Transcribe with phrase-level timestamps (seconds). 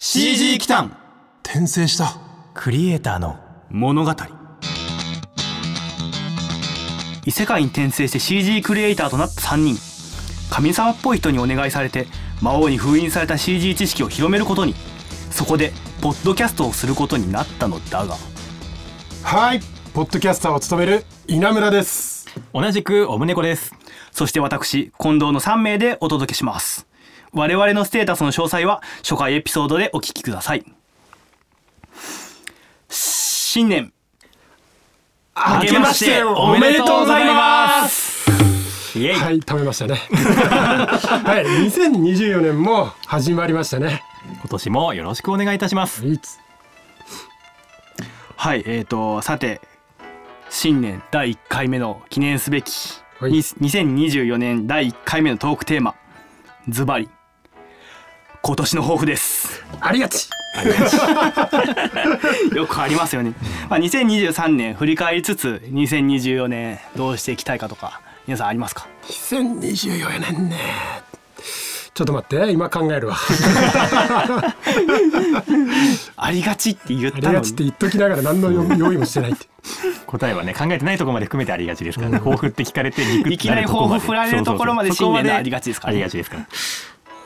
[0.00, 0.96] CG 機関
[1.42, 2.18] 転生した。
[2.54, 3.36] クリエイターの
[3.68, 4.14] 物語。
[7.26, 9.76] 異世界に転生して CG クリエイターとなった3人。
[10.50, 12.06] 神様っぽい人にお願いされて
[12.40, 14.76] 魔王に封印された CG 知識を広めることに。
[15.32, 18.16] そこでポッドキャストをすることになったのだが。
[19.24, 19.60] はい。
[19.94, 22.28] ポッドキャスターを務める稲村です。
[22.54, 23.74] 同じくおむねこです。
[24.12, 26.87] そして私近藤の3名でお届けします
[27.32, 30.64] 我々のステータスの詳細は初回エピソードでお聞きください。
[32.88, 33.92] 新年。
[35.60, 38.18] 明けましておめでとうございます。
[38.98, 39.94] イエイ、はい食べましたね。
[40.10, 44.02] はい2024年も始まりましたね。
[44.40, 46.06] 今年もよろしくお願いいたします。
[46.06, 46.38] いつ？
[48.36, 49.60] はいえーとさて
[50.50, 52.72] 新年第1回目の記念すべき、
[53.20, 53.32] はい。
[53.32, 55.94] に2024年第1回目のトークテーマ
[56.68, 57.08] ズバリ
[58.42, 59.64] 今年の抱負です。
[59.80, 60.28] ありがち。
[62.54, 63.32] よくありますよね、
[63.68, 70.56] まあ、2023年振り返りつつ2024年どうしていきたいかとか皆さんありますか？2024年ね。
[71.94, 73.16] ちょっと待って今考えるわ。
[76.16, 77.40] ありがちって言っありたのに。
[77.40, 79.46] がちって言っときながら何の用 用意もしてないって。
[80.06, 82.18] 答えはね考えてないところまで含めてありがちですからね。
[82.18, 86.46] 抱負って聞かれていきなり抱負振られるところまで新年のありがちですからあねりがちですから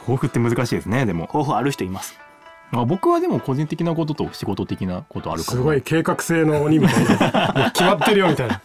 [0.03, 2.19] 抱負って難しいですねでも、抱負ある人います。
[2.73, 7.71] まあ、僕はでも個人的なことと仕事的なことあるかもすごい計画性の鬼みたいな。
[7.75, 8.63] 決まってるよみたいな。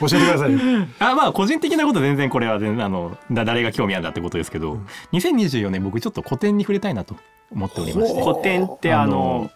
[0.00, 0.58] 教えてくださいよ。
[0.98, 4.80] あまあ個人的なこと全然これは全然あのだ誰が興味あるんだってことですけど、
[5.12, 7.14] 2024年僕ちょっと古典に触れたいなと
[7.52, 8.22] 思っておりまして。
[8.24, 9.52] 古典ってあの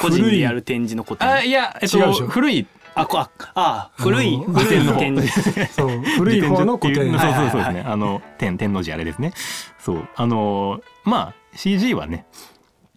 [0.00, 1.28] 個人でやる展示の古典。
[1.28, 2.26] あいや、えっと、違うでしょ。
[2.26, 4.96] 古いあこああ古い古いの。
[4.96, 7.84] 展示そう古い方の古典 そうそうそうですね、はいはいはい。
[7.92, 9.32] あの天天王寺あれですね。
[9.78, 10.08] そう。
[10.16, 12.26] あのまあ CG はね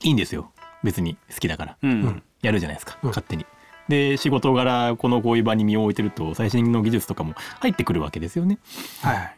[0.02, 0.52] いいんですよ。
[0.84, 1.78] 別に好きだから。
[1.84, 2.24] うん。
[2.42, 3.10] やるじゃないですか、うん。
[3.10, 3.46] 勝手に。
[3.90, 8.58] で仕事柄このこういう場に身を置いてると最新の技術とかも入ってくるわけですよね。
[9.02, 9.36] はい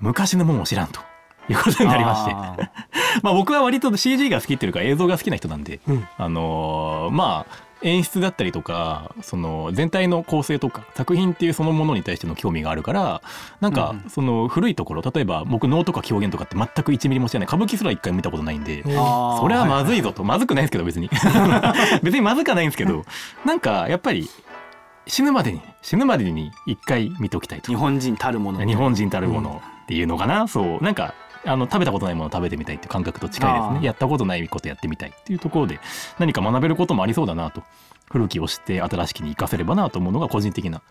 [0.00, 1.00] 昔のもんを知らんと。
[1.48, 2.32] いうことになりまして。
[3.22, 6.08] まあ僕は割と CG が好きっていうか映像が好きな人なんで、うん。
[6.18, 13.22] あのーまあ演出だったりとかその全体の構成とか作品っていうそのものに対しての興味があるから
[13.60, 17.46] なんかうんその古いところ例えば僕能とか狂言とかって全く1ミリも知らない。
[17.46, 18.82] 歌舞伎すら一回も見たことないんで。
[18.82, 18.88] そ
[19.48, 21.10] れはまずいぞと、まずくないですけど別に。
[22.02, 23.04] 別にまずくはないんですけど
[23.44, 24.28] なんかやっぱり
[25.06, 27.70] 死ぬまでに死ぬまでに一回見ておきたいと。
[27.70, 28.64] 日本人たるもの。
[28.64, 33.86] 日本人たるものっていうのかな、そうなんかあの食べたことないものを食べてみたいっていう感覚と近いですね。
[33.86, 35.80] やったことないことやってみたいっていうところで
[36.18, 37.62] 何か学べることもありそうだなと。
[38.10, 40.82] 古きを知って新しきに生かせればなと思うのが個人的な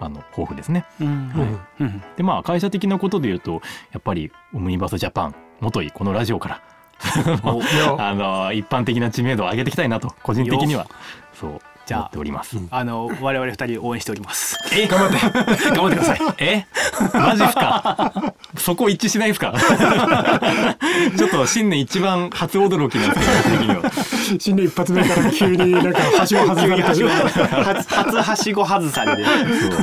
[0.00, 0.84] あの抱負ですね。
[1.00, 1.06] うん。
[1.08, 1.60] うん。
[1.80, 2.02] うん。
[2.16, 6.62] でまあ会社的なことで言うとやっぱりオムニバスジャパン元いこのラジオから
[7.98, 10.86] あの一般的な知名度を上げていきたいなと個人的には。
[11.32, 12.56] そうじゃあ思っております。
[12.56, 12.68] うん。
[12.70, 14.56] あの我々二人応援しております。
[14.74, 15.70] え頑張って。
[15.70, 16.18] 頑張ってください。
[16.38, 16.66] え？
[17.12, 18.34] マジっすか？
[18.56, 19.52] そこ一致しないですか？
[21.16, 24.38] ちょっと新年一番初驚きなんですけど僕的には。
[24.40, 27.04] 新年一発目から急になんかはしご外されて 初
[27.94, 29.24] 初はしご外されで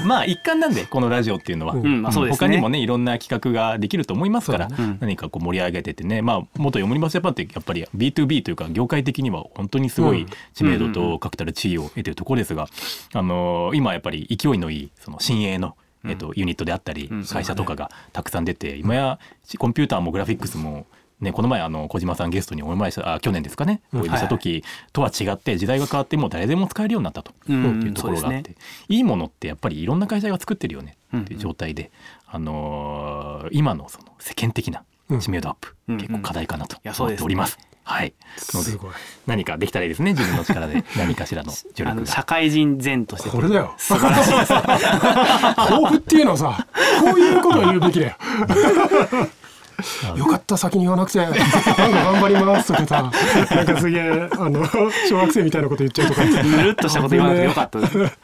[0.05, 2.47] まあ一環なんでこのラジオっていうのは、うんうんまあそうですね。
[2.47, 4.67] 他にもねいろんな企画ができると思いますから、
[4.99, 6.21] 何かこう盛り上げててね。
[6.21, 12.67] まあ元読みますジャパンってやっぱり B2B というか業界的には本当にすごい知名度と確たる地位を得てるところですが、
[13.13, 19.19] あのー今やっぱり勢いのいいその新鋭のえっと、ユニットであったりうん会社とかがたくさん出て、今や
[19.59, 20.87] コンピューターもグラフィックスも
[21.19, 27.31] ね、この前あの小島さんゲストにお会いしたあ去年ですかねお呼びした時とは違って時代が変わってもう誰でも使えるようになったと。
[27.47, 27.83] うん。
[27.83, 28.55] いうところがあって、
[28.89, 31.91] いいものってやっぱりいろんな会社が作ってるよねっていう状態で、
[32.27, 34.83] あのー今のその世間的な
[35.19, 37.59] 知名度アップ、うん結構課題かなと思っております。
[37.91, 38.13] はい、
[38.53, 38.91] のですごい。
[39.27, 40.83] 何かできたらいいですね自分の力で。
[40.97, 42.07] 何かしらの助あの力が。
[42.07, 43.29] 社会人前として。
[43.29, 43.73] これだよ。
[43.77, 46.67] 素晴らしいです抱負っていうのはさ
[47.01, 48.15] こういうことを言うべきだよ。
[50.15, 51.19] よかった先に言わなくて。
[51.19, 53.11] なんか頑張りますとかさ
[53.55, 54.65] なんかすげえあの
[55.09, 56.23] 小学生みたいなこと言っちゃうとか。
[56.23, 57.79] ぬるっとしたこと言わなくてよかった。
[57.79, 58.17] です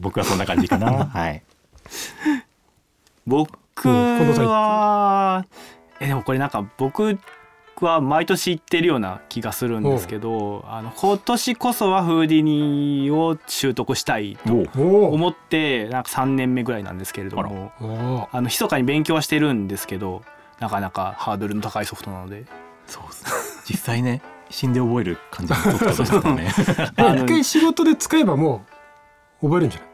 [0.00, 1.06] 僕はそんな感じかな。
[1.06, 1.42] はい。
[3.26, 3.50] 僕
[3.84, 5.44] うん近藤さんは
[6.00, 7.18] えでもこれなんか僕
[7.84, 17.72] は毎年行ってるような気がするんですけどあの今年こそはフーディニを習得したいと思ってなんか3年目ぐらいなんですけれども
[18.32, 20.22] あの密かに勉強はしてるんですけど
[20.60, 22.44] なかなかハードルの高いソフトなので。
[22.86, 23.30] そうですね。
[23.68, 26.34] 実際ね死んで覚える感じのソフトですから
[27.14, 27.18] ね。
[27.22, 28.64] 一回仕事で使えばも
[29.42, 29.87] う覚えるんじゃない？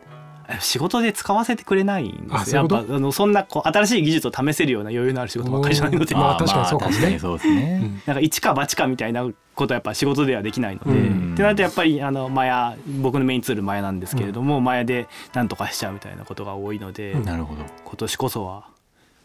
[0.61, 2.63] 仕事で使わせてくれないんですよ。
[2.63, 2.87] やっあそういうこと？
[2.89, 6.15] ぱあのそんなこう新しい技術を試せるような余裕のある仕事ばっかりじゃないので。
[6.15, 6.97] まあ確かにそうかもね。
[6.97, 8.03] 確かにそうですね、うん。
[8.07, 9.25] なんか一か八かみたいな
[9.55, 11.33] ことはやっぱ仕事ではできないので、うん。
[11.35, 17.63] ってなるとやっぱりあのマヤ僕のメインツールマヤなんですけれども、マヤでなんとかしちゃうみたいなことが多いので、うんなるほど。
[17.85, 18.69] 今年こそは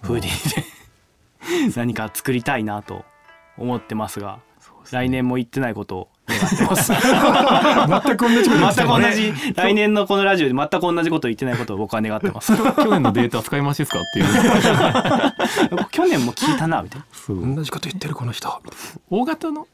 [0.01, 0.65] フーディーで
[1.75, 3.05] 何か作りたいなと
[3.57, 4.39] 思ってますが
[4.91, 6.09] 来年も言ってないことを
[8.05, 9.53] 全く同じこと言って全く同じ。
[9.55, 12.55] 来年のこのラジオで全く同じことを言ってないことを僕は願ってます。
[12.55, 14.25] 去年のデータ使いましですかっていう。
[15.91, 17.55] 去年も聞いたなみたいな。
[17.55, 18.61] 同じこと言ってるこの人。
[19.09, 19.67] 大型の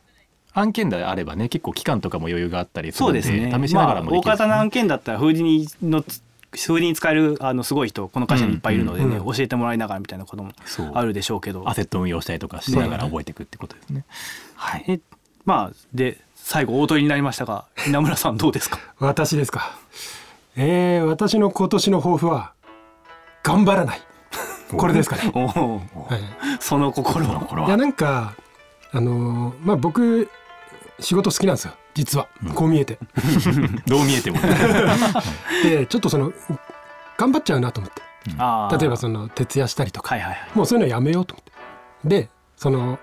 [0.54, 3.68] 案件であればね結構期間とかも余裕があったりするのでそうですね。
[3.68, 9.28] 試しながらもまあ、大できる方の案件だったらフーディニのフーディに使えるあのすごい人この会社にいっぱいいるのでね、うん。
[9.28, 10.51] うん教えてもらいながらみたいなことも
[10.94, 11.68] あるでしょうけど。
[11.68, 14.06] アセット運用したりとかしながら覚えていくってことですね。
[14.56, 14.86] はい。
[14.88, 15.00] え
[15.46, 18.78] まあで最後大鳥になりましたが稲村さんどうですか？
[19.00, 19.76] 私ですか？
[20.56, 22.54] えー、私の今年の抱負は
[23.42, 24.02] 頑張らない。
[24.78, 25.82] これですかね、は
[26.16, 27.66] い、その心は？
[27.66, 28.36] いやなんか
[28.92, 30.30] あのーまあ僕
[31.00, 31.74] 仕事好きなんですよ。
[31.96, 33.00] 実は、こう見えて。
[33.88, 34.56] どう見えてもね。
[35.64, 36.32] でちょっとその
[37.18, 38.04] 頑張っちゃうなと思って。
[38.38, 38.80] あー。
[38.80, 40.14] 例えばその徹夜したりとか。
[40.14, 40.50] はいはいはい。
[40.54, 41.52] もうそういうのやめようと思って。
[42.08, 43.00] でその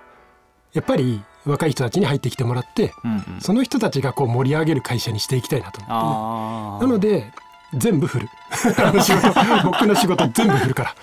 [0.74, 3.40] やっぱり若い人たちに入ってきてもらってうんうん。
[3.40, 6.86] その人たちがこう盛り上げる会社にしていきたいなと思って。
[6.86, 7.32] ね、なので
[7.74, 8.28] 全部振る。
[9.64, 10.94] 僕の仕事全部振るから。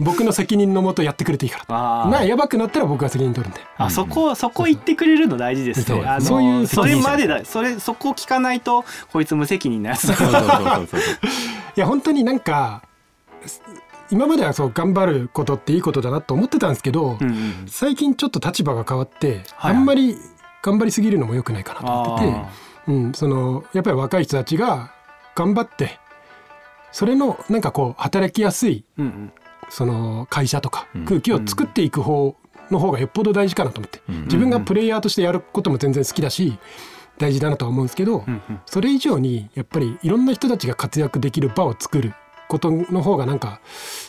[0.00, 3.60] 僕の責任のもとやってくれていいからなやばくなったら僕が責任取るんで。
[3.76, 6.06] あそこそこ言ってくれるの大事ですそうね。
[6.06, 7.44] あのそういうそれまでだ。
[7.44, 10.14] それそこ聞かないとこいつ無責任なやつだ。
[10.14, 11.00] そうそうそうそうそう。
[11.76, 12.82] いや本当になんか
[14.14, 20.16] 今まではそう頑張ることっていいことだなと思ってたんですけど、うんうん最近ちょっと立場が変わって、はいあんまり
[20.62, 22.48] 頑張りすぎるのも良くないかなと思っててあ
[22.86, 24.92] うん、そのやっぱり若い人たちが
[25.34, 25.98] 頑張って
[26.92, 29.32] それのなんかこう働きやすいーうんうん。
[29.68, 31.04] その会社とかうん。
[31.06, 32.36] 空気を作っていく方
[32.70, 34.22] の方がよっぽど大事かなと思って、うん。
[34.24, 36.56] 自分がプレイヤーとしてやることも全然好きだし
[37.18, 38.60] 大事だなとは思うんですけど、うんうん。
[38.66, 42.14] それ以上にやっぱりいろんな人たちが活躍できる場を作る
[42.54, 43.60] ことの方がなんか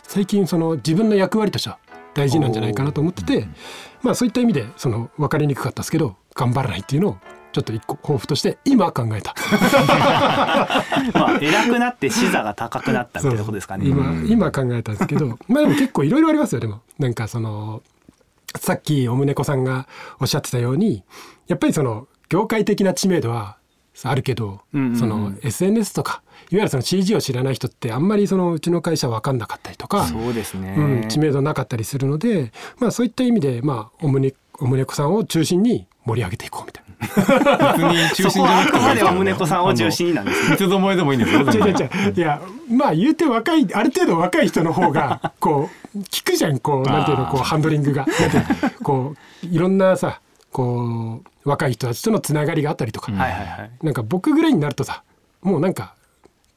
[0.03, 1.79] 最近その自分の役割としては
[2.13, 3.47] 大事なんじゃないかなと思ってて、
[4.01, 7.17] まあそういった意味でその分かりにくかったですけど頑張らないっていうのを
[7.51, 9.33] ちょっと一個抱負として今考えた。
[11.13, 13.87] まあ偉くなって視座が高くなったみたいなことですかね。
[13.87, 17.81] 今今考えたんですけどまあでも結構いろいろありますよでもなんかその
[18.57, 19.87] さっきおむねこさんが
[20.19, 21.03] おっしゃってたように
[21.47, 23.57] やっぱりその業界的な知名度は
[24.03, 26.21] あるけど、うんうんうんその SNS とか
[26.51, 30.75] いわゆるその CG を知らない人ってあんまりそのうちの会社分かんなかったりとか、そうですね。
[30.77, 36.85] うん、知名度なかったりするので、まあ、そういった意味で、まあ、おむねおむねこさんを中心に盛り上げていこうみたいな。
[37.73, 40.47] 別に中心じゃなくてくまでおむねここさんを中心になんですね。
[40.49, 41.41] 三つどもえでもいいんですよ。
[41.51, 48.05] 違う違う違ういやまあ言うて若いある程度若い人の方がこう聞くじゃんこうなんていうのこうハンドリングが。
[48.83, 50.19] こういろんなさ
[50.55, 53.71] こう若い人たちとのつながりがあったりとか、はいはいはい。
[53.83, 55.03] なんか僕ぐらいになるとさ
[55.41, 55.95] もうなんか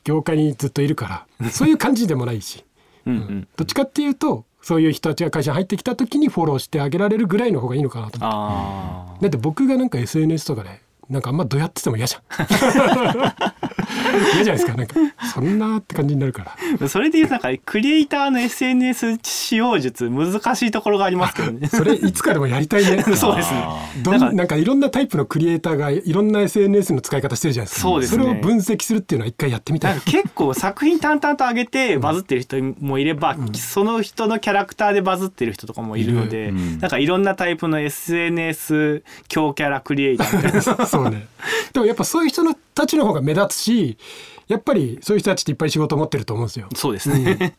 [0.04, 2.64] 業界にずっといるからそういう感じでもないし
[3.06, 3.48] うんうん。
[3.56, 9.16] どっちかっていうとそういう人たちが会社に入ってきた時にフォローしてあげられるぐらいの方がいいのかなと思って。
[9.18, 10.80] あだって僕がなんか SNS とかで
[11.10, 12.22] なんかあんまどうやってても嫌じゃん
[14.34, 14.74] 嫌じゃないですか。
[14.74, 14.94] なんか
[15.34, 16.56] そんなって感じになるから。
[16.82, 16.88] あ。
[16.88, 21.68] それでいうとなんかクリエイターの SNS 使用術難しいところがありますけどね。
[21.68, 23.02] それいつかでもやりたいね。
[23.16, 24.32] そうですね。
[24.32, 27.82] なんかいろんなタイプのクリエイターがいろんな SNS の使い方してるじゃないですか。
[27.82, 28.24] そうですね。
[28.24, 36.78] れを分析するっていうのは一回やってみたない結構作品淡々と上げてバズってる人もいれば、その人のキャラクターでバズってる人とかもいるので、うん。
[36.78, 40.86] なんかいろんなタイプの SNS 強キャラクリエイターみたいな。
[40.86, 41.26] そうね。
[41.72, 43.77] でもやっぱそういう人のたちの方が目立つし
[44.48, 46.68] やっぱりそういう人たちっていっぱい仕事を持ってると思うんですよ。
[46.74, 47.56] そうですね、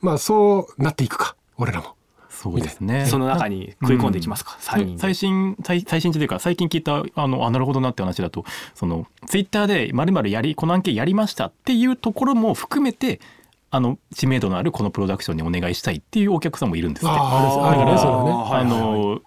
[0.00, 1.96] まあそうなっていくか俺らも。
[2.28, 3.06] そうですね。
[3.06, 5.00] その中に食い込んでいきますか、で3人で。
[5.00, 8.44] 最新最最新というか最近聞いたあのあなるほどなって話だと
[8.74, 13.20] そのツイッターでまるまるやりこの案件やりましたっていうところも含めて
[13.70, 17.14] あの知名度のあるこのプロダクションにお願いしたいっていうお客さんもいるんですって。
[17.14, 18.30] あああるあるねそれはね。
[18.30, 18.60] あーはい。
[18.60, 19.20] あの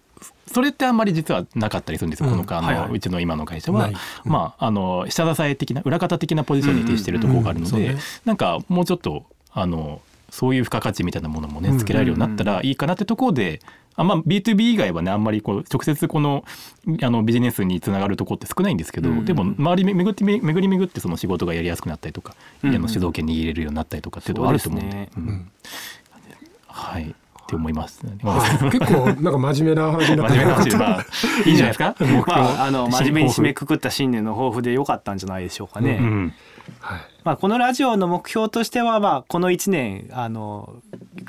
[0.51, 2.45] それってあんまり実はなかったりするんですよ、うん。
[2.45, 2.91] このあの、はいはい。
[2.91, 3.89] うちの今の会社は、
[4.23, 13.61] まああの下支え的な裏方的なポジションに徹しているところがあるので、うんうんうんなんかもうちょっとあのそういう付加価値みたいなものもねうんつけられるようになったらいいかなってところで。
[13.99, 16.45] あまあ、B2B 以外はねあんまりこう直接この
[17.01, 25.09] あのビジネスにつながるとこって少ないんですけど、うんでも周りめ巡ってめ巡り巡ってその仕事がやりやすくなったりとか、うんあの主導権握れるようになったりとかっていうのはあると思うんで。
[26.67, 27.15] はい
[27.47, 28.17] って思います、ね。
[28.71, 31.05] 結構なんか真面目な話になってまあ、
[31.45, 31.95] いいんじゃないですか。
[32.27, 33.57] まあ、あの真面目に締めく。
[33.57, 35.97] くくった新年の抱負で良かったんじゃないでしょうかね。
[35.99, 36.33] うん、
[36.79, 40.75] はいまあ、このラジオの目標としては、まあ、この1年あの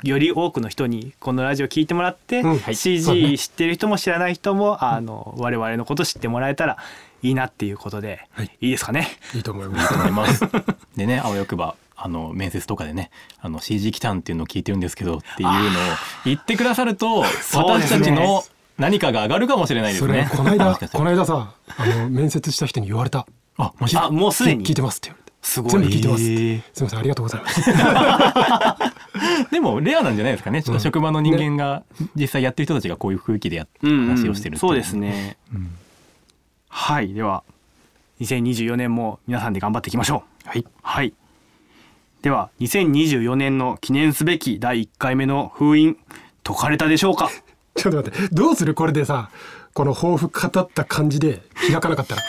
[0.03, 6.77] より多くの人にこのラジオ聞いてもらって、うん CG 知ってる人も知らない人も、あの我々のこと知ってもらえたら
[7.21, 9.07] いいなっていうことで、はいい、いですかね？
[9.33, 10.45] いいと思います思います。
[10.95, 11.75] でね、あわよくば。
[12.01, 15.61] あの面接とかでねあの CG 来たんっていうのを聞いてるんですけどっていうのを
[16.25, 17.19] 言ってくださると
[17.53, 18.43] 私たちの
[18.77, 20.29] 何かが上がるかもしれないですそれね。
[20.35, 23.27] この間この間さあの面接した人に言われた。
[23.57, 24.65] あもしあもうすでに？
[24.65, 25.33] 聞いてますって言われて。
[25.41, 25.71] すごい。
[25.71, 26.31] 全部聞いてますって。
[26.31, 26.61] へー。
[26.73, 27.61] すみませんありがとうございます。
[29.51, 30.63] でもレアなんじゃないですかね。
[30.63, 31.83] ちょっと職場の人間が
[32.15, 34.93] 実際やってる人たちがこういう雰囲気でやっうんうん話をしてるそうです。
[34.95, 35.35] ね。
[35.53, 35.71] うん。
[36.69, 37.13] はい。
[37.13, 37.43] では
[38.21, 40.47] 2024年も皆さんで頑張っていきましょう。
[40.47, 40.65] はい。
[40.81, 41.13] はい。
[42.21, 45.97] では2024年の記念すべき第1回目の封印
[46.43, 47.29] 解かれたでしょうか？
[47.75, 49.29] ちょっと待ってどうするこれでさ
[49.73, 52.21] この抱負語った感じで開かなかったら。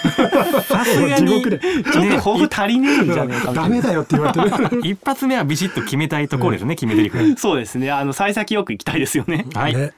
[0.63, 1.59] さすがに地獄で。
[1.59, 4.83] ちょっと抱負足りねえんじゃねえかダメだよって言われてる。
[4.87, 7.37] 一発目はビシッと決めたいところですね、決め台詞。
[7.41, 7.91] そうですね。
[7.91, 9.47] あの幸先よく行きたいですよね。
[9.57, 9.75] はい。
[9.75, 9.93] ね。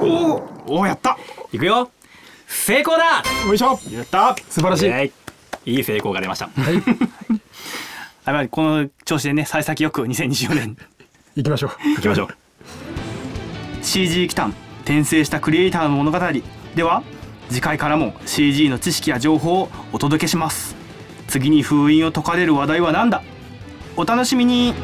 [0.00, 1.18] おおやった。
[1.52, 1.90] いくよ。
[2.48, 3.22] 成功だ。
[3.46, 3.78] よいしょ。
[3.92, 4.34] やった。
[4.48, 4.88] 素晴らしい。
[4.90, 5.02] は
[5.66, 6.48] いいい成功が出ました。
[6.48, 6.74] はい。
[6.74, 6.82] やっ
[8.24, 10.76] ぱりこの調子でね幸先よく2024年。
[11.36, 11.70] 行きましょう。
[11.96, 12.28] 行きましょう。
[13.82, 16.18] CG 機関転生したクリエイターの物語。
[16.74, 17.02] では
[17.48, 20.74] 次回からも CG の知識や情報をお届けします。
[21.28, 23.22] 次に封印を解かれる話題は何だ？
[23.96, 24.74] お楽しみに